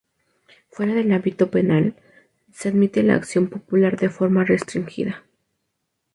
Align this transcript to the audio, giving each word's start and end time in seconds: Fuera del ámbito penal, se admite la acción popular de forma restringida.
Fuera 0.71 0.95
del 0.95 1.11
ámbito 1.11 1.51
penal, 1.51 1.95
se 2.51 2.69
admite 2.69 3.03
la 3.03 3.13
acción 3.13 3.49
popular 3.49 3.99
de 3.99 4.09
forma 4.09 4.43
restringida. 4.43 5.23